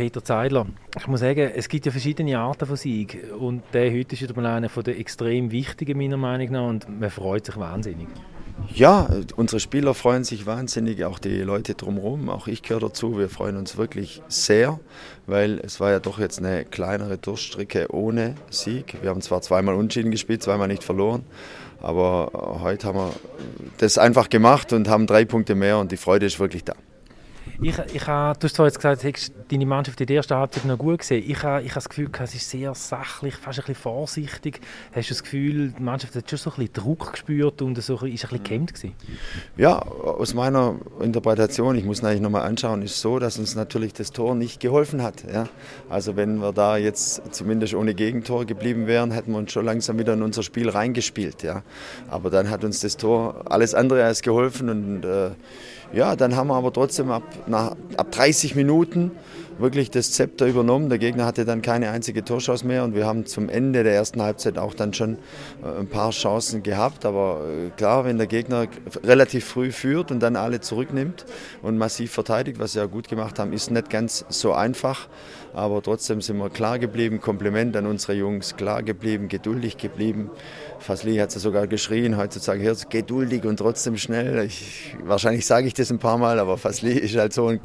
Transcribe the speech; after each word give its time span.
Peter 0.00 0.24
Zeidler. 0.24 0.64
Ich 0.98 1.06
muss 1.08 1.20
sagen, 1.20 1.50
es 1.54 1.68
gibt 1.68 1.84
ja 1.84 1.92
verschiedene 1.92 2.38
Arten 2.38 2.64
von 2.64 2.76
Sieg 2.76 3.22
und 3.38 3.62
der 3.74 3.92
heute 3.92 4.14
ist 4.14 4.22
wieder 4.22 4.34
mal 4.34 4.46
einer 4.46 4.70
von 4.70 4.82
den 4.82 4.98
extrem 4.98 5.50
wichtigen 5.50 5.98
meiner 5.98 6.16
Meinung 6.16 6.52
nach 6.52 6.68
und 6.68 7.00
man 7.00 7.10
freut 7.10 7.44
sich 7.44 7.58
wahnsinnig. 7.58 8.08
Ja, 8.74 9.10
unsere 9.36 9.60
Spieler 9.60 9.92
freuen 9.92 10.24
sich 10.24 10.46
wahnsinnig, 10.46 11.04
auch 11.04 11.18
die 11.18 11.42
Leute 11.42 11.74
drumherum, 11.74 12.30
auch 12.30 12.46
ich 12.46 12.62
gehöre 12.62 12.80
dazu. 12.80 13.18
Wir 13.18 13.28
freuen 13.28 13.58
uns 13.58 13.76
wirklich 13.76 14.22
sehr, 14.26 14.80
weil 15.26 15.58
es 15.58 15.80
war 15.80 15.90
ja 15.90 16.00
doch 16.00 16.18
jetzt 16.18 16.38
eine 16.38 16.64
kleinere 16.64 17.18
Durchstrecke 17.18 17.94
ohne 17.94 18.36
Sieg. 18.48 18.96
Wir 19.02 19.10
haben 19.10 19.20
zwar 19.20 19.42
zweimal 19.42 19.74
unentschieden 19.74 20.10
gespielt, 20.10 20.42
zweimal 20.42 20.68
nicht 20.68 20.82
verloren, 20.82 21.24
aber 21.82 22.58
heute 22.62 22.86
haben 22.86 22.96
wir 22.96 23.12
das 23.76 23.98
einfach 23.98 24.30
gemacht 24.30 24.72
und 24.72 24.88
haben 24.88 25.06
drei 25.06 25.26
Punkte 25.26 25.54
mehr 25.54 25.76
und 25.76 25.92
die 25.92 25.98
Freude 25.98 26.24
ist 26.24 26.40
wirklich 26.40 26.64
da. 26.64 26.72
Ich, 27.62 27.78
ich 27.92 28.06
habe, 28.06 28.38
du 28.38 28.44
hast 28.44 28.56
zwar 28.56 28.66
jetzt 28.66 28.76
gesagt, 28.76 29.04
hast 29.04 29.32
deine 29.50 29.66
Mannschaft 29.66 30.00
in 30.00 30.06
der 30.06 30.16
ersten 30.16 30.34
Halbzeit 30.34 30.64
noch 30.64 30.78
gut 30.78 31.00
gesehen. 31.00 31.22
Ich 31.28 31.42
habe, 31.42 31.60
ich 31.62 31.68
habe 31.68 31.74
das 31.74 31.90
Gefühl, 31.90 32.08
es 32.18 32.34
ist 32.34 32.48
sehr 32.48 32.74
sachlich, 32.74 33.34
fast 33.34 33.58
ein 33.58 33.66
bisschen 33.66 33.74
vorsichtig. 33.74 34.60
Hast 34.94 35.10
du 35.10 35.14
das 35.14 35.22
Gefühl, 35.22 35.74
die 35.78 35.82
Mannschaft 35.82 36.14
hat 36.14 36.30
schon 36.30 36.38
so 36.38 36.50
ein 36.50 36.56
bisschen 36.56 36.72
Druck 36.72 37.12
gespürt 37.12 37.60
und 37.60 37.76
so, 37.82 37.96
ist 37.96 38.02
ein 38.02 38.08
bisschen 38.08 38.42
gehemmt 38.44 38.72
gewesen? 38.72 38.94
Ja, 39.58 39.78
aus 39.78 40.32
meiner 40.32 40.76
Interpretation, 41.00 41.76
ich 41.76 41.84
muss 41.84 42.02
eigentlich 42.02 42.22
nochmal 42.22 42.48
anschauen, 42.48 42.80
ist 42.80 42.98
so, 42.98 43.18
dass 43.18 43.38
uns 43.38 43.54
natürlich 43.54 43.92
das 43.92 44.10
Tor 44.10 44.34
nicht 44.34 44.60
geholfen 44.60 45.02
hat. 45.02 45.24
Ja? 45.30 45.46
Also 45.90 46.16
wenn 46.16 46.38
wir 46.38 46.54
da 46.54 46.78
jetzt 46.78 47.34
zumindest 47.34 47.74
ohne 47.74 47.92
Gegentor 47.92 48.46
geblieben 48.46 48.86
wären, 48.86 49.10
hätten 49.10 49.32
wir 49.32 49.38
uns 49.38 49.52
schon 49.52 49.66
langsam 49.66 49.98
wieder 49.98 50.14
in 50.14 50.22
unser 50.22 50.42
Spiel 50.42 50.70
reingespielt. 50.70 51.42
Ja? 51.42 51.62
Aber 52.08 52.30
dann 52.30 52.48
hat 52.48 52.64
uns 52.64 52.80
das 52.80 52.96
Tor 52.96 53.42
alles 53.50 53.74
andere 53.74 54.02
als 54.04 54.22
geholfen 54.22 54.70
und 54.70 55.04
äh, 55.04 55.32
ja, 55.92 56.16
dann 56.16 56.36
haben 56.36 56.48
wir 56.48 56.54
aber 56.54 56.72
trotzdem 56.72 57.10
ab, 57.10 57.22
nach, 57.46 57.76
ab 57.96 58.10
30 58.12 58.54
Minuten 58.54 59.12
wirklich 59.60 59.90
das 59.90 60.12
Zepter 60.12 60.46
übernommen. 60.46 60.88
Der 60.88 60.98
Gegner 60.98 61.26
hatte 61.26 61.44
dann 61.44 61.62
keine 61.62 61.90
einzige 61.90 62.24
Torchance 62.24 62.66
mehr 62.66 62.84
und 62.84 62.94
wir 62.94 63.06
haben 63.06 63.26
zum 63.26 63.48
Ende 63.48 63.84
der 63.84 63.94
ersten 63.94 64.22
Halbzeit 64.22 64.58
auch 64.58 64.74
dann 64.74 64.94
schon 64.94 65.18
äh, 65.62 65.80
ein 65.80 65.86
paar 65.86 66.10
Chancen 66.10 66.62
gehabt. 66.62 67.04
Aber 67.04 67.42
äh, 67.46 67.70
klar, 67.76 68.04
wenn 68.04 68.18
der 68.18 68.26
Gegner 68.26 68.66
relativ 69.04 69.44
früh 69.44 69.72
führt 69.72 70.10
und 70.10 70.20
dann 70.20 70.36
alle 70.36 70.60
zurücknimmt 70.60 71.26
und 71.62 71.78
massiv 71.78 72.12
verteidigt, 72.12 72.58
was 72.58 72.72
sie 72.72 72.78
ja 72.78 72.86
gut 72.86 73.08
gemacht 73.08 73.38
haben, 73.38 73.52
ist 73.52 73.70
nicht 73.70 73.90
ganz 73.90 74.24
so 74.28 74.52
einfach. 74.52 75.08
Aber 75.52 75.82
trotzdem 75.82 76.20
sind 76.20 76.38
wir 76.38 76.48
klar 76.48 76.78
geblieben. 76.78 77.20
Kompliment 77.20 77.76
an 77.76 77.86
unsere 77.86 78.14
Jungs, 78.14 78.56
klar 78.56 78.82
geblieben, 78.82 79.28
geduldig 79.28 79.78
geblieben. 79.78 80.30
Fasli 80.78 81.16
hat 81.16 81.34
es 81.34 81.42
sogar 81.42 81.66
geschrien, 81.66 82.16
heutzutage 82.16 82.60
hier 82.60 82.76
geduldig 82.88 83.44
und 83.44 83.58
trotzdem 83.58 83.96
schnell. 83.96 84.44
Ich, 84.44 84.94
wahrscheinlich 85.04 85.46
sage 85.46 85.66
ich 85.66 85.74
das 85.74 85.79
ein 85.88 85.98
paar 85.98 86.18
Mal, 86.18 86.38
aber 86.38 86.58
Fasli 86.58 86.92
ist 86.92 87.16
halt 87.16 87.32
so 87.32 87.48
ein 87.48 87.60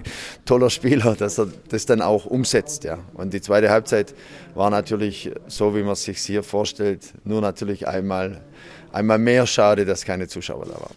toller 0.46 0.70
Spieler, 0.70 1.16
dass 1.16 1.38
er 1.38 1.48
das 1.68 1.86
dann 1.86 2.02
auch 2.02 2.26
umsetzt. 2.26 2.86
Ja. 2.86 3.00
Und 3.14 3.34
die 3.34 3.42
zweite 3.42 3.70
Halbzeit 3.70 4.16
war 4.54 4.70
natürlich 4.70 5.32
so, 5.48 5.76
wie 5.76 5.84
man 5.84 5.94
es 5.94 6.04
sich 6.04 6.20
hier 6.20 6.44
vorstellt, 6.44 7.02
nur 7.26 7.42
natürlich 7.42 7.88
einmal, 7.88 8.42
einmal 8.94 9.18
mehr 9.18 9.46
schade, 9.46 9.84
dass 9.84 10.06
keine 10.06 10.28
Zuschauer 10.28 10.66
da 10.66 10.74
waren. 10.74 10.96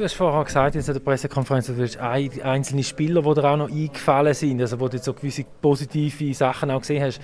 Du 0.00 0.04
hast 0.04 0.14
vorher 0.14 0.42
gesagt 0.46 0.74
in 0.76 0.82
der 0.82 0.98
Pressekonferenz, 0.98 1.66
du 1.66 1.78
hast 1.78 1.98
einzelne 1.98 2.82
Spieler, 2.82 3.20
die 3.20 3.34
dir 3.34 3.44
auch 3.44 3.58
noch 3.58 3.70
eingefallen 3.70 4.32
sind, 4.32 4.58
also 4.62 4.80
wo 4.80 4.88
du 4.88 4.96
so 4.96 5.12
gewisse 5.12 5.44
positive 5.60 6.32
Sachen 6.32 6.70
auch 6.70 6.80
gesehen 6.80 7.02
hast. 7.02 7.20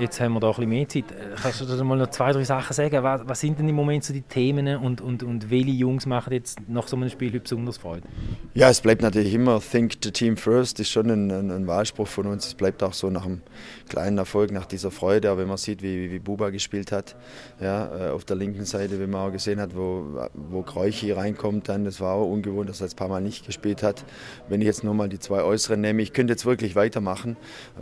Jetzt 0.00 0.20
haben 0.20 0.32
wir 0.32 0.40
da 0.40 0.48
ein 0.48 0.54
bisschen 0.54 0.68
mehr 0.68 0.88
Zeit. 0.88 1.04
Kannst 1.40 1.60
du 1.60 1.64
da 1.64 1.84
mal 1.84 1.96
noch 1.96 2.10
zwei, 2.10 2.32
drei 2.32 2.42
Sachen 2.42 2.74
sagen? 2.74 3.04
Was, 3.04 3.20
was 3.24 3.38
sind 3.38 3.60
denn 3.60 3.68
im 3.68 3.76
Moment 3.76 4.02
so 4.02 4.12
die 4.12 4.22
Themen 4.22 4.66
und, 4.78 5.00
und, 5.00 5.22
und 5.22 5.48
welche 5.48 5.70
Jungs 5.70 6.06
machen 6.06 6.32
jetzt 6.32 6.58
nach 6.68 6.88
so 6.88 6.96
einem 6.96 7.08
Spiel 7.08 7.38
besonders 7.38 7.78
Freude? 7.78 8.08
Ja, 8.52 8.68
es 8.68 8.80
bleibt 8.80 9.02
natürlich 9.02 9.32
immer 9.32 9.60
Think 9.60 9.98
the 10.02 10.10
Team 10.10 10.36
First, 10.36 10.80
ist 10.80 10.90
schon 10.90 11.08
ein, 11.10 11.30
ein, 11.30 11.52
ein 11.52 11.66
Wahlspruch 11.68 12.08
von 12.08 12.26
uns. 12.26 12.48
Es 12.48 12.54
bleibt 12.54 12.82
auch 12.82 12.94
so 12.94 13.10
nach 13.10 13.26
einem 13.26 13.42
kleinen 13.88 14.18
Erfolg, 14.18 14.50
nach 14.50 14.66
dieser 14.66 14.90
Freude, 14.90 15.30
aber 15.30 15.42
wenn 15.42 15.48
man 15.48 15.56
sieht, 15.56 15.82
wie, 15.82 16.10
wie 16.10 16.18
Buba 16.18 16.50
gespielt 16.50 16.90
hat, 16.90 17.14
ja, 17.60 18.08
äh, 18.08 18.10
auf 18.10 18.24
der 18.24 18.34
linken 18.34 18.64
Seite, 18.64 18.98
wenn 18.98 19.10
man 19.10 19.28
auch 19.28 19.32
gesehen 19.32 19.60
hat, 19.60 19.76
wo, 19.76 20.28
wo 20.34 20.62
Kreuchi 20.62 21.12
reinkommt, 21.12 21.68
dann, 21.68 21.84
das 21.84 22.00
war 22.00 22.07
auch 22.12 22.30
ungewohnt, 22.30 22.68
dass 22.68 22.80
er 22.80 22.86
jetzt 22.86 22.94
ein 22.94 22.96
paar 22.96 23.08
Mal 23.08 23.20
nicht 23.20 23.46
gespielt 23.46 23.82
hat. 23.82 24.04
Wenn 24.48 24.60
ich 24.60 24.66
jetzt 24.66 24.84
nur 24.84 24.94
mal 24.94 25.08
die 25.08 25.18
zwei 25.18 25.42
Äußeren 25.42 25.80
nehme, 25.80 26.02
ich 26.02 26.12
könnte 26.12 26.32
jetzt 26.32 26.46
wirklich 26.46 26.76
weitermachen. 26.76 27.36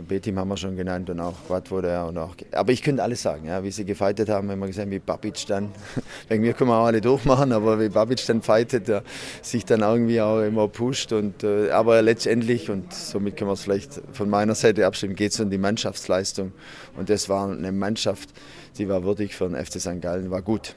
B-Team 0.07 0.39
haben 0.39 0.49
wir 0.49 0.57
schon 0.57 0.75
genannt 0.75 1.09
und 1.09 1.19
auch 1.19 1.35
Quad 1.47 1.71
wurde 1.71 1.89
ja 1.89 2.05
und 2.05 2.17
auch, 2.17 2.35
aber 2.51 2.71
ich 2.71 2.81
könnte 2.81 3.03
alles 3.03 3.21
sagen, 3.21 3.47
ja, 3.47 3.63
wie 3.63 3.71
sie 3.71 3.85
gefeitet 3.85 4.29
haben, 4.29 4.49
wenn 4.49 4.59
wir 4.59 4.67
gesehen 4.67 4.91
wie 4.91 4.99
Babic 4.99 5.45
dann, 5.47 5.71
wegen 6.27 6.43
mir 6.43 6.53
können 6.53 6.69
wir 6.69 6.77
auch 6.77 6.85
alle 6.85 7.01
durchmachen, 7.01 7.51
aber 7.51 7.79
wie 7.79 7.89
Babic 7.89 8.25
dann 8.25 8.41
fightet, 8.41 8.87
der 8.87 9.03
sich 9.41 9.65
dann 9.65 9.81
irgendwie 9.81 10.21
auch 10.21 10.41
immer 10.41 10.67
pusht 10.67 11.11
und, 11.13 11.43
äh, 11.43 11.71
aber 11.71 12.01
letztendlich 12.01 12.69
und 12.69 12.93
somit 12.93 13.37
können 13.37 13.49
wir 13.49 13.53
es 13.53 13.61
vielleicht 13.61 14.01
von 14.13 14.29
meiner 14.29 14.55
Seite 14.55 14.85
abstimmen, 14.85 15.15
geht 15.15 15.31
es 15.31 15.39
um 15.39 15.49
die 15.49 15.57
Mannschaftsleistung 15.57 16.51
und 16.95 17.09
das 17.09 17.29
war 17.29 17.49
eine 17.49 17.71
Mannschaft, 17.71 18.29
die 18.77 18.87
war 18.89 19.03
würdig 19.03 19.35
für 19.35 19.49
den 19.49 19.55
FC 19.55 19.79
St. 19.79 20.01
Gallen, 20.01 20.31
war 20.31 20.41
gut 20.41 20.75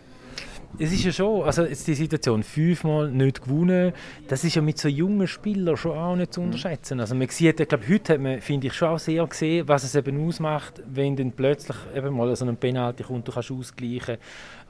es 0.78 0.92
ist 0.92 1.04
ja 1.04 1.12
schon, 1.12 1.42
also 1.42 1.64
jetzt 1.64 1.86
die 1.86 1.94
Situation, 1.94 2.42
fünfmal 2.42 3.10
nicht 3.10 3.42
gewonnen, 3.42 3.92
das 4.28 4.44
ist 4.44 4.54
ja 4.54 4.62
mit 4.62 4.78
so 4.78 4.88
jungen 4.88 5.26
Spielern 5.26 5.76
schon 5.76 5.96
auch 5.96 6.16
nicht 6.16 6.32
zu 6.32 6.40
mhm. 6.40 6.46
unterschätzen. 6.46 7.00
Also 7.00 7.14
man 7.14 7.28
sieht, 7.28 7.60
ich 7.60 7.68
glaube, 7.68 7.84
heute 7.88 8.14
hat 8.14 8.20
man, 8.20 8.40
finde 8.40 8.68
ich, 8.68 8.74
schon 8.74 8.88
auch 8.88 8.98
sehr 8.98 9.26
gesehen, 9.26 9.66
was 9.68 9.84
es 9.84 9.94
eben 9.94 10.26
ausmacht, 10.26 10.82
wenn 10.86 11.16
dann 11.16 11.32
plötzlich 11.32 11.76
eben 11.94 12.16
mal 12.16 12.34
so 12.36 12.46
ein 12.46 12.56
Penalty 12.56 13.02
kommt, 13.02 13.26
du 13.26 13.32
kannst 13.32 13.50
ausgleichen, 13.50 14.18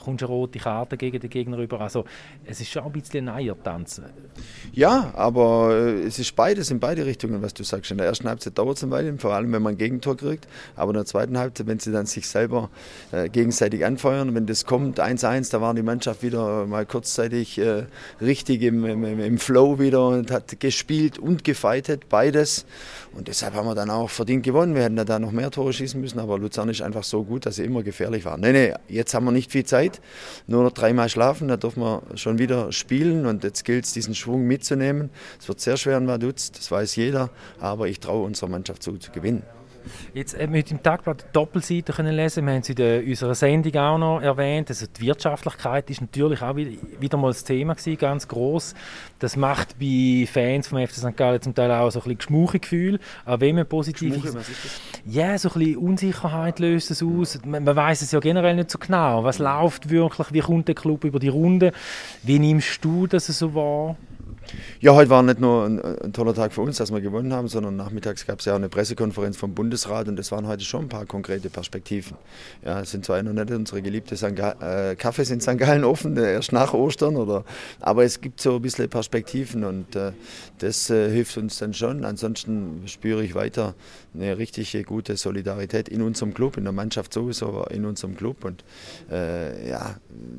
kommst 0.01 0.23
eine 0.23 0.33
rote 0.33 0.59
Karte 0.59 0.97
gegen 0.97 1.21
den 1.21 1.31
Gegner 1.31 1.59
rüber. 1.59 1.81
Also 1.81 2.05
es 2.45 2.61
ist 2.61 2.71
schon 2.71 2.85
ein 2.85 2.93
bisschen 2.93 3.29
ein 3.29 3.37
Eiertanz. 3.37 4.01
Ja, 4.73 5.13
aber 5.15 5.75
äh, 5.75 6.03
es 6.03 6.19
ist 6.19 6.35
beides 6.37 6.71
in 6.71 6.81
beide 6.81 7.07
Richtungen, 7.07 7.43
was 7.43 7.55
du 7.55 7.65
sagst. 7.65 7.91
In 7.91 7.99
der 7.99 8.07
ersten 8.07 8.29
Halbzeit 8.29 8.59
dauert 8.59 8.77
es 8.77 8.85
ein 8.85 8.91
Weilchen, 8.91 9.19
vor 9.19 9.33
allem 9.33 9.53
wenn 9.53 9.63
man 9.63 9.75
ein 9.75 9.79
Gegentor 9.79 10.17
kriegt, 10.17 10.47
aber 10.77 10.91
in 10.91 10.95
der 10.97 11.07
zweiten 11.07 11.39
Halbzeit, 11.39 11.67
wenn 11.67 11.79
sie 11.79 11.93
dann 11.93 12.07
sich 12.07 12.29
selber 12.29 12.71
äh, 13.13 13.29
gegenseitig 13.29 13.85
anfeuern, 13.85 14.35
wenn 14.35 14.47
das 14.47 14.65
kommt, 14.65 15.01
1-1, 15.01 15.51
da 15.51 15.61
waren 15.61 15.77
die 15.77 15.83
Mannschaft 15.83 16.23
wieder 16.23 16.67
mal 16.67 16.87
kurzzeitig 16.87 17.59
äh, 17.59 17.85
richtig 18.21 18.63
im, 18.63 18.85
im, 18.85 19.05
im, 19.05 19.39
Flow 19.39 19.79
wieder 19.79 20.09
und 20.09 20.31
hat 20.31 20.61
gespielt 20.61 21.19
und 21.19 21.45
gefeitet, 21.45 22.09
beides. 22.09 22.67
Und 23.13 23.29
deshalb 23.29 23.55
haben 23.55 23.67
wir 23.67 23.75
dann 23.75 23.91
auch 23.91 24.11
verdient 24.11 24.45
gewonnen. 24.45 24.75
Wir 24.75 24.85
hätten 24.85 24.97
da 24.97 25.19
noch 25.19 25.33
mehr 25.33 25.51
Tore 25.51 25.73
schießen 25.73 26.01
müssen, 26.01 26.19
aber 26.21 26.39
Luzern 26.39 26.69
ist 26.69 26.83
einfach 26.83 27.05
so 27.05 27.25
gut, 27.25 27.47
dass 27.47 27.57
sie 27.57 27.65
immer 27.65 27.83
gefährlich 27.83 28.25
waren. 28.25 28.41
Nee, 28.41 28.53
nee, 28.53 28.75
jetzt 28.89 29.15
haben 29.15 29.25
wir 29.25 29.33
nicht 29.33 29.51
viel 29.51 29.65
Zeit, 29.65 29.90
nur 30.47 30.63
noch 30.63 30.73
dreimal 30.73 31.09
schlafen, 31.09 31.49
da 31.49 31.57
dürfen 31.57 31.83
wir 31.83 32.03
schon 32.15 32.39
wieder 32.39 32.71
spielen 32.73 33.27
und 33.27 33.43
jetzt 33.45 33.65
gilt 33.65 33.85
es, 33.85 33.93
diesen 33.93 34.15
Schwung 34.15 34.47
mitzunehmen. 34.47 35.11
Es 35.41 35.49
wird 35.49 35.61
sehr 35.61 35.77
schwer 35.77 35.99
in 35.99 36.07
Vaduz, 36.07 36.53
das 36.53 36.71
weiß 36.71 36.97
jeder, 36.97 37.31
aber 37.59 37.89
ich 37.89 38.01
traue 38.01 38.25
unserer 38.27 38.51
Mannschaft 38.51 38.83
zu, 38.83 38.97
zu 38.99 39.11
gewinnen. 39.11 39.43
Jetzt 40.15 40.39
haben 40.39 40.53
wir 40.53 40.65
im 40.71 40.83
Tagblatt 40.83 41.27
Doppelseite 41.33 41.93
können 41.93 42.15
lesen. 42.15 42.47
Wir 42.47 42.55
haben 42.55 42.61
es 42.61 42.69
in 42.69 43.09
unserer 43.09 43.35
Sendung 43.35 43.77
auch 43.77 43.99
noch 43.99 44.21
erwähnt. 44.21 44.71
Also 44.71 44.87
die 44.87 45.03
Wirtschaftlichkeit 45.03 45.91
ist 45.91 46.01
natürlich 46.01 46.43
auch 46.43 46.57
wieder, 46.57 47.17
mal 47.17 47.29
das 47.29 47.45
Thema 47.45 47.75
gewesen, 47.75 47.99
ganz 47.99 48.29
groß. 48.29 48.75
Das 49.19 49.37
macht 49.37 49.79
bei 49.79 50.27
Fans 50.31 50.69
vom 50.69 50.79
FC 50.79 50.95
St. 50.95 51.17
Gallen 51.17 51.41
zum 51.43 51.55
Teil 51.55 51.71
auch 51.71 51.91
so 51.91 51.99
ein 51.99 52.03
bisschen 52.03 52.19
Geschmuche-Gefühl. 52.19 53.01
Aber 53.25 53.41
wenn 53.41 53.57
man 53.57 53.67
positiv 53.67 54.15
Geschmuche, 54.15 54.39
ist? 54.39 54.81
Ja, 55.07 55.39
so 55.39 55.51
ein 55.51 55.59
bisschen 55.59 55.77
Unsicherheit 55.77 56.59
löst 56.59 56.91
es 56.91 57.03
aus. 57.03 57.39
Man, 57.45 57.65
man 57.65 57.77
weiß 57.77 58.03
es 58.03 58.13
ja 58.13 58.21
generell 58.21 58.57
nicht 58.57 58.71
so 58.71 58.79
genau. 58.79 59.25
Was 59.25 59.39
läuft 59.39 59.91
wirklich? 59.91 60.33
Wie 60.33 60.41
kommt 60.41 60.69
der 60.69 60.75
Club 60.75 61.05
über 61.05 61.19
die 61.19 61.29
Runde? 61.29 61.73
Wie 62.23 62.39
nimmst 62.39 62.85
du 62.85 63.07
das 63.07 63.27
so 63.27 63.55
wahr? 63.55 63.97
Ja, 64.81 64.95
heute 64.95 65.11
war 65.11 65.23
nicht 65.23 65.41
nur 65.41 65.65
ein, 65.65 65.81
ein, 65.81 66.13
toller 66.13 66.35
Tag 66.35 66.53
für 66.53 66.63
uns, 66.63 66.79
dass 66.79 66.93
wir 66.93 67.01
gewonnen 67.01 67.33
haben, 67.33 67.49
sondern 67.49 67.77
nachmittags 67.77 68.27
gab 68.27 68.41
es 68.41 68.47
ja 68.47 68.53
auch 68.53 68.57
eine 68.57 68.69
Pressekonferenz 68.69 69.37
vom 69.37 69.55
Bundesrat 69.55 70.09
und 70.09 70.17
das 70.17 70.33
waren 70.33 70.47
heute 70.47 70.65
schon 70.65 70.87
ein 70.87 70.89
paar 70.89 71.07
konkrete 71.07 71.51
Perspektiven. 71.51 72.17
Ja, 72.65 72.81
es 72.81 72.91
sind 72.91 73.05
zwar 73.05 73.23
noch 73.23 73.33
nicht 73.33 73.51
unsere 73.51 73.83
geliebte 73.83 74.17
St. 74.17 74.39
äh, 74.39 74.97
Kaffees 74.97 75.31
in 75.31 75.41
St. 75.41 75.59
Gallen 75.59 75.85
offen, 75.85 76.17
äh, 76.17 76.33
erst 76.33 76.53
nach 76.53 76.73
Ostern, 76.73 77.17
oder, 77.17 77.45
aber 77.81 78.05
es 78.05 78.21
gibt 78.21 78.41
so 78.41 78.57
ein 78.57 78.63
bisschen 78.63 78.89
Perspektiven 78.89 79.65
und 79.65 79.95
äh, 79.97 80.13
das 80.59 80.91
äh, 80.91 81.11
hilft 81.11 81.37
uns 81.37 81.59
dann 81.59 81.75
schon. 81.75 82.05
Ansonsten 82.05 82.83
spüre 82.87 83.23
ich 83.23 83.35
weiter 83.35 83.75
eine 84.15 84.39
richtig 84.39 84.77
gute 84.87 85.17
Solidarität 85.17 85.89
in 85.89 86.03
unserem 86.03 86.35
Club, 86.35 86.57
in 86.57 86.65
der 86.65 86.73
Mannschaft 86.73 87.13
sowieso, 87.13 87.49
aber 87.49 87.71
in 87.71 87.85
unserem 87.85 88.17
Club 88.17 88.45
und 88.45 88.65
äh, 89.11 89.69
ja, 89.69 89.97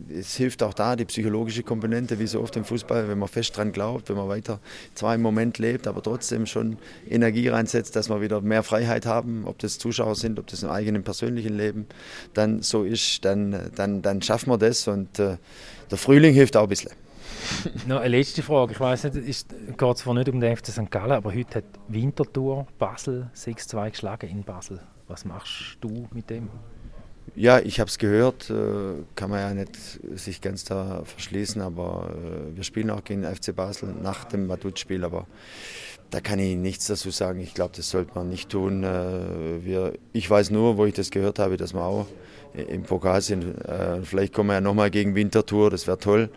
es 0.09 0.35
hilft 0.35 0.63
auch 0.63 0.73
da 0.73 0.95
die 0.95 1.05
psychologische 1.05 1.63
Komponente, 1.63 2.19
wie 2.19 2.27
so 2.27 2.41
oft 2.41 2.55
im 2.55 2.65
Fußball, 2.65 3.07
wenn 3.07 3.19
man 3.19 3.29
fest 3.29 3.55
dran 3.55 3.71
glaubt 3.71 4.00
glaubt, 4.01 4.09
wenn 4.09 4.18
man 4.18 4.27
weiter 4.27 4.59
zwar 4.95 5.15
im 5.15 5.21
Moment 5.21 5.57
lebt, 5.57 5.88
aber 5.88 6.01
trotzdem 6.01 6.45
schon 6.45 6.77
Energie 7.09 7.48
reinsetzt, 7.48 7.95
dass 7.95 8.09
wir 8.09 8.21
wieder 8.21 8.42
mehr 8.42 8.63
Freiheit 8.63 9.06
haben, 9.06 9.45
ob 9.45 9.59
das 9.59 9.77
Zuschauer 9.77 10.15
sind, 10.15 10.39
ob 10.39 10.48
das 10.48 10.63
im 10.63 10.69
eigenen 10.69 11.03
persönlichen 11.03 11.56
Leben 11.56 11.86
dann 12.33 12.62
so 12.62 12.83
ist, 12.83 13.24
dann, 13.25 13.71
dann, 13.75 14.01
dann 14.01 14.21
schaffen 14.21 14.50
wir 14.50 14.57
das 14.57 14.88
und 14.88 15.19
äh, 15.19 15.38
der 15.89 15.98
Frühling 15.98 16.33
hilft 16.33 16.57
auch 16.57 16.63
ein 16.63 16.69
bisschen. 16.69 16.92
Noch 17.88 18.01
eine 18.01 18.18
letzte 18.18 18.44
Frage. 18.44 18.74
Ich 18.74 18.80
weiß 18.80 19.06
nicht, 19.06 19.15
es 19.27 19.45
geht 19.77 19.98
zwar 19.98 20.13
nicht 20.13 20.30
um 20.30 20.39
den 20.39 20.56
FC 20.56 20.68
St. 20.68 20.92
Gallen, 20.92 21.12
aber 21.12 21.33
heute 21.33 21.59
hat 21.59 21.65
Winterthur 21.88 22.68
Basel 22.77 23.30
6-2 23.36 23.92
geschlagen 23.92 24.30
in 24.30 24.44
Basel. 24.44 24.80
Was 25.07 25.25
machst 25.25 25.77
du 25.81 26.07
mit 26.13 26.30
dem? 26.30 26.50
Ja, 27.33 27.59
ich 27.59 27.79
habe 27.79 27.87
es 27.87 27.97
gehört, 27.97 28.49
äh, 28.49 29.03
kann 29.15 29.29
man 29.29 29.39
ja 29.39 29.53
nicht 29.53 29.71
sich 30.15 30.41
ganz 30.41 30.65
da 30.65 31.03
verschließen, 31.05 31.61
aber 31.61 32.13
äh, 32.13 32.55
wir 32.55 32.63
spielen 32.63 32.89
auch 32.89 33.05
gegen 33.05 33.23
FC 33.23 33.55
Basel 33.55 33.93
nach 34.01 34.25
dem 34.25 34.47
Madrid-Spiel, 34.47 35.05
aber 35.05 35.27
da 36.11 36.19
kann 36.19 36.39
ich 36.39 36.57
nichts 36.57 36.87
dazu 36.87 37.09
sagen. 37.09 37.39
Ich 37.39 37.53
glaube, 37.53 37.71
das 37.75 37.89
sollte 37.89 38.11
man 38.15 38.29
nicht 38.29 38.49
tun. 38.49 38.83
Äh, 38.83 39.65
wir, 39.65 39.93
ich 40.13 40.29
weiß 40.29 40.51
nur, 40.51 40.77
wo 40.77 40.85
ich 40.85 40.93
das 40.93 41.09
gehört 41.09 41.39
habe, 41.39 41.57
dass 41.57 41.73
man 41.73 41.83
auch 41.83 42.05
im 42.53 42.83
Pokal 42.83 43.21
sind. 43.21 43.45
Äh, 43.65 44.01
vielleicht 44.03 44.33
kommen 44.33 44.49
wir 44.49 44.55
ja 44.55 44.61
nochmal 44.61 44.91
gegen 44.91 45.15
Winterthur, 45.15 45.69
das 45.69 45.87
wäre 45.87 45.97
toll. 45.97 46.29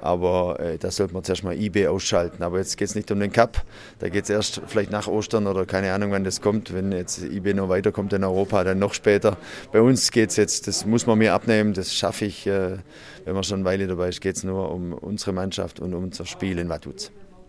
Aber 0.00 0.58
äh, 0.58 0.78
da 0.78 0.90
sollte 0.90 1.14
man 1.14 1.22
zuerst 1.22 1.44
mal 1.44 1.56
IB 1.56 1.86
ausschalten. 1.86 2.42
Aber 2.42 2.58
jetzt 2.58 2.76
geht 2.76 2.88
es 2.88 2.96
nicht 2.96 3.08
um 3.12 3.20
den 3.20 3.30
Cup. 3.30 3.62
Da 4.00 4.08
geht 4.08 4.24
es 4.24 4.30
erst 4.30 4.62
vielleicht 4.66 4.90
nach 4.90 5.06
Ostern 5.06 5.46
oder 5.46 5.64
keine 5.64 5.92
Ahnung, 5.92 6.10
wann 6.10 6.24
das 6.24 6.40
kommt. 6.40 6.74
Wenn 6.74 6.90
jetzt 6.90 7.22
IB 7.22 7.54
noch 7.54 7.68
weiterkommt 7.68 8.12
in 8.12 8.24
Europa, 8.24 8.64
dann 8.64 8.80
noch 8.80 8.94
später. 8.94 9.36
Bei 9.70 9.80
uns 9.80 10.10
geht 10.10 10.30
es 10.30 10.36
jetzt, 10.36 10.66
das 10.66 10.86
muss 10.86 11.06
man 11.06 11.18
mir 11.18 11.34
abnehmen, 11.34 11.72
das 11.72 11.94
schaffe 11.94 12.24
ich. 12.24 12.46
Wenn 12.46 12.82
man 13.26 13.44
schon 13.44 13.60
eine 13.60 13.64
Weile 13.64 13.86
dabei 13.86 14.08
ist, 14.08 14.20
geht 14.20 14.36
es 14.36 14.42
nur 14.42 14.72
um 14.72 14.92
unsere 14.92 15.32
Mannschaft 15.32 15.78
und 15.78 15.94
um 15.94 16.04
unser 16.04 16.26
Spiel 16.26 16.58
in 16.58 16.68
Vaduz. 16.68 17.12